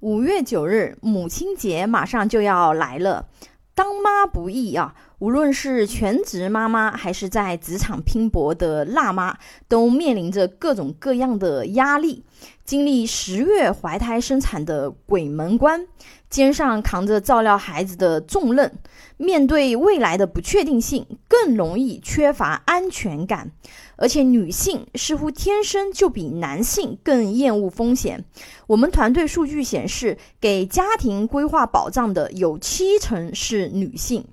[0.00, 3.28] 五月九日，母亲节马上就要来了。
[3.74, 12.22] 当妈不易啊，无论是全职妈妈，还是在职场拼搏的辣妈，都面临着各种各样的压力。
[12.64, 15.86] 经历十月怀胎生产的鬼门关，
[16.28, 18.70] 肩上扛着照料孩子的重任，
[19.16, 23.52] 面对未来的不确定性，更容易缺乏安全感。
[23.96, 28.22] 而且女性似乎天生就比男性更厌恶风险。
[28.66, 34.26] 我们团队数据显示，给家庭规划保障的有七成是女性。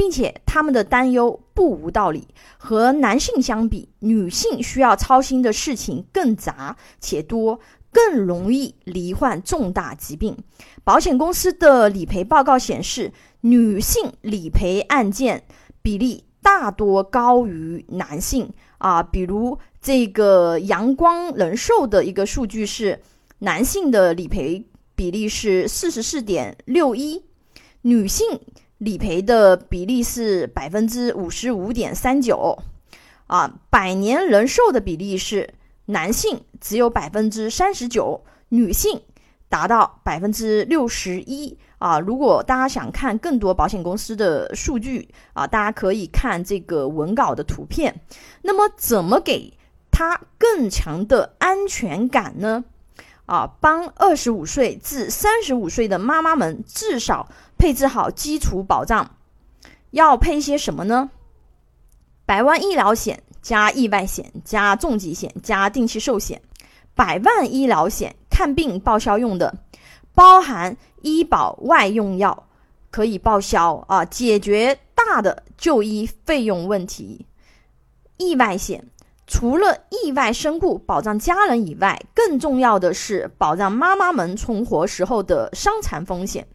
[0.00, 2.26] 并且他们的担忧不无道理。
[2.56, 7.60] 和男性相比，女性需要操心的事情更杂且多，
[7.92, 10.34] 更容易罹患重大疾病。
[10.84, 15.44] 保险公司的理赔报告显示，女性理赔案件
[15.82, 18.50] 比例大多高于男性。
[18.78, 23.02] 啊，比如这个阳光人寿的一个数据是，
[23.40, 24.64] 男性的理赔
[24.94, 27.22] 比例是四十四点六一，
[27.82, 28.40] 女性。
[28.80, 32.58] 理赔的比例是百分之五十五点三九，
[33.26, 35.52] 啊，百年人寿的比例是
[35.84, 39.02] 男性只有百分之三十九，女性
[39.50, 48.00] 达到百分之六十一，啊，如果大家想看更多保险公司的数据啊，大家可以看这个文稿的图片。
[48.40, 49.52] 那么，怎么给
[49.90, 52.64] 他更强的安全感呢？
[53.30, 59.18] 啊，帮二十五岁至三十五岁的妈妈们至少配置好基础保障，
[59.92, 61.12] 要配一些什么呢？
[62.26, 66.42] 百万医疗险加意外险加重疾险加定期寿险。
[66.96, 69.58] 百万医疗险看病报销用的，
[70.12, 72.48] 包含医保外用药
[72.90, 77.26] 可以报销啊，解决大的就医费用问题。
[78.16, 78.90] 意外险。
[79.32, 86.48] 除了意外身故保障家人以外，更重要的是保障妈妈们存活时候的伤残风险。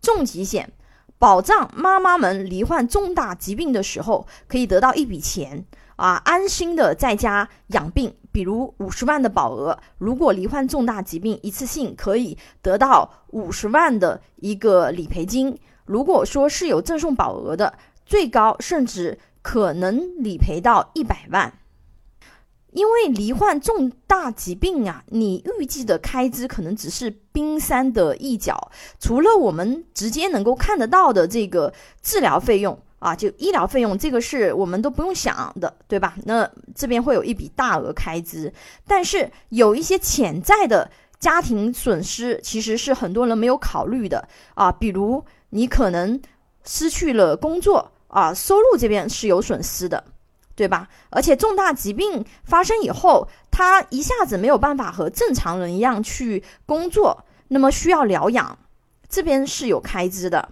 [0.00, 0.72] 重疾险
[1.18, 5.66] 保障妈妈们罹患重大疾病的时候可以得到一笔钱
[5.96, 8.14] 啊，安心的在家养病。
[8.32, 15.58] 比如五十万的保额，如果罹患重大疾病，一次性可以得到五十万的一个理赔金。
[15.84, 17.74] 如果说是有赠送保额的，
[18.06, 21.52] 最高甚至可能理赔到一百万。
[22.72, 28.70] 因为罹患重大疾病啊，你预计的开支可能只是冰山的一角。
[29.00, 36.16] 除了我们直接能够看得到的这个治疗费用啊，就医疗费用，这个是我们都不用想的，对吧？
[36.24, 38.52] 那这边会有一笔大额开支，
[38.86, 44.70] 但是有一些潜在的家庭损失，其实是很多人没有考虑的啊。
[44.70, 46.20] 比如你可能
[46.64, 50.04] 失去了工作啊，收入这边是有损失的。
[50.58, 50.88] 对吧？
[51.10, 58.58] 而且重大疾病发生以后，他一下子没有办法和正常人一样去工作，那么需要疗养，
[59.08, 60.48] 这边是有开支的。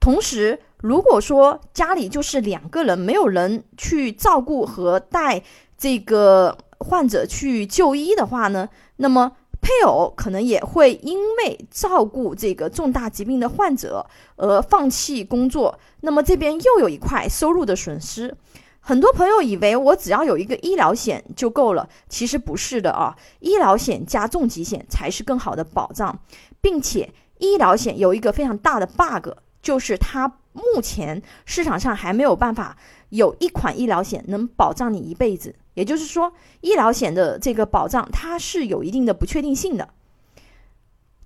[0.00, 5.42] 同时，如果说家里就是两个人，没有人去照顾和带
[5.76, 14.06] 这个患者去就医的话呢，那么配偶可能也会因为照顾这个重大疾病的患者
[14.36, 18.34] 而放弃工作，那么这边又有一块收入的损失。
[18.80, 23.16] 很多朋友以为我只要有一个医疗险就够了，其实不是的啊！
[23.40, 26.18] 医疗险加重疾险才是更好的保障，
[26.60, 29.28] 并且医疗险有一个非常大的 bug，
[29.62, 32.76] 就是它目前市场上还没有办法
[33.10, 35.54] 有一款医疗险能保障你一辈子。
[35.74, 36.32] 也就是说，
[36.62, 39.90] 医疗险的这个保障它是有一定的不确定性的。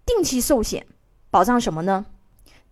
[0.04, 0.86] 定期寿险
[1.30, 2.04] 保障什么呢？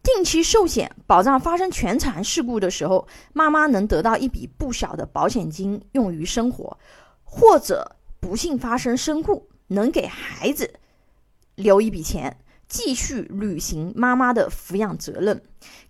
[0.03, 6.77] 定期寿险保障发生全残事故的时候，妈妈能得到一笔不小的保险金用于生活，
[7.23, 10.75] 或者不幸发生身故，能给孩子
[11.55, 12.37] 留一笔钱，
[12.69, 15.41] 继续履行妈妈的抚养责任，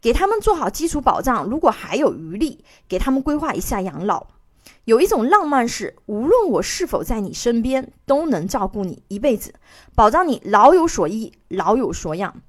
[0.01, 1.45] 给他们做好基础保障。
[1.45, 4.27] 如果还有余力，给他们规划一下养老。
[4.85, 9.55] 有一种浪漫是，无论我是否在你身边，都能照顾你一辈子，
[9.95, 12.43] 保障你老有所依，老有所养。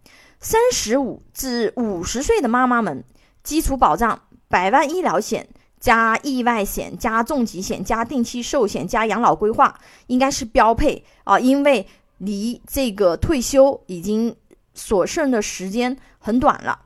[0.44, 3.02] 三十五至五十岁的妈妈们，
[3.44, 5.48] 基础保障百万医疗险
[5.80, 11.88] 加意外险加重疾险加定期寿险加养老规划应该是标配啊，因为
[12.18, 14.36] 离这个退休已经
[14.74, 16.78] 所剩的时间很短了。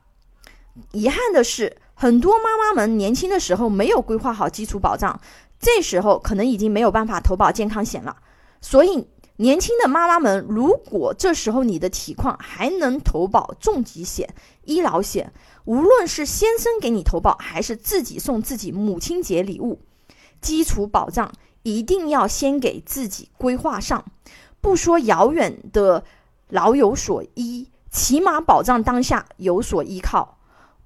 [0.92, 5.20] 遗憾的是，很多妈妈们年轻的时候没有规划好基础保障，
[5.58, 8.16] 这时候可能已经没有办法投保健康险了，
[8.60, 9.08] 所以。
[9.40, 14.28] 年轻的妈妈们，如果这时候你的体况还能投保重疾险、
[14.64, 15.32] 医疗险，
[15.64, 19.78] 无论是先生给你投保，还是自己送自己母亲节礼物，
[20.40, 21.32] 基础保障
[21.62, 24.04] 一定要先给自己规划上。
[24.60, 26.02] 不说遥远的
[26.48, 30.38] 老有所依，起码保障当下有所依靠。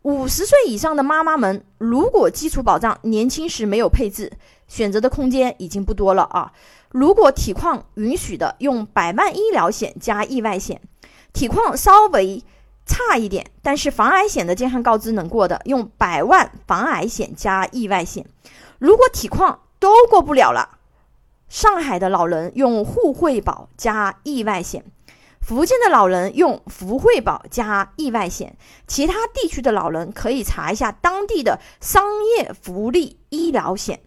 [0.02, 4.32] 五十岁以上的妈妈们，如果基础保障年轻时没有配置，
[4.72, 6.50] 选择的空间已经不多了啊。
[6.88, 10.78] 如果体况允许的，用百万医疗险加意外险；
[11.34, 12.42] 体况稍微
[12.86, 18.24] 差一点，但是防癌险的健康告知能过的，用百万防癌险加意外险。
[18.78, 20.78] 如果体况都过不了了，
[21.50, 24.86] 上海的老人用沪惠保加意外险。
[25.42, 34.00] 福建的老人用福惠保加意外险，其他地区的老人可以查一下当地的商业福利医疗险。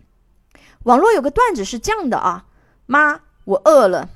[0.85, 2.45] 网络有个段子是这样的啊：
[2.85, 4.07] 妈，我饿了；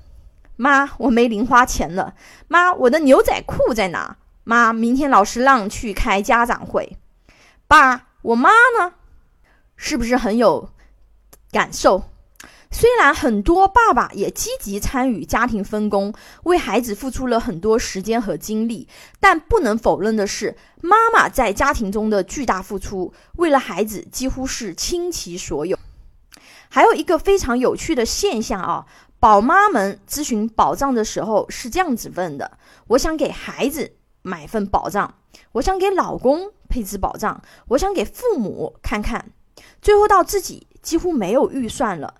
[0.56, 2.14] 妈，我没零花钱了；
[2.48, 4.18] 妈，我的牛仔裤在哪？
[4.44, 6.98] 妈，明天老师让去开家长会。
[7.68, 8.94] 爸，我妈呢？
[9.76, 10.70] 是不是很有
[11.52, 12.04] 感受？
[12.70, 16.14] 虽然很多爸爸也积极参与家庭分工，
[16.44, 18.88] 为孩子付出了很多时间和精力，
[19.20, 25.80] 但不能否认的是，妈妈在家庭中的巨大付出，为了孩子几乎是倾其所有。
[26.70, 28.86] 还有一个非常有趣的现象啊，
[29.20, 32.58] 宝妈们咨询保障的时候是这样子问的：
[32.88, 35.16] 我想给孩子买份保障，
[35.54, 39.32] 我想给老公配置保障，我想给父母看看，
[39.82, 42.14] 最后到自己几乎没有预算了。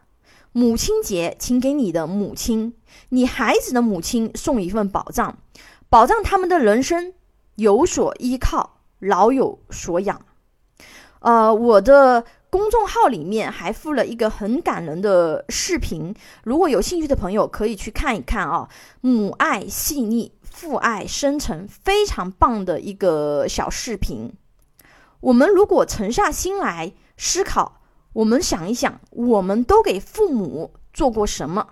[0.52, 2.74] 母亲节，请给你的母亲、
[3.10, 5.38] 你孩子的母亲送一份保障，
[5.90, 7.14] 保障他们的人生
[7.56, 10.20] 有所依靠，老有所养。
[11.20, 16.14] 呃，我的公众号里面还附了一个很感人的视频，
[16.44, 18.68] 如果有兴趣的朋友可以去看一看啊。
[19.02, 24.34] 母爱细腻，父爱深沉，非常棒的一个小视频。
[25.22, 27.76] 我们如果沉下心来思考。
[28.14, 31.66] 我们想一想，我们都给父母做过什么？